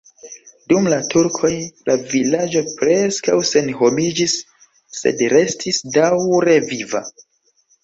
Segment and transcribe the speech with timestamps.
[0.71, 1.51] Dum la turkoj
[1.89, 4.35] la vilaĝo preskaŭ senhomiĝis,
[5.03, 7.07] sed restis daŭre viva.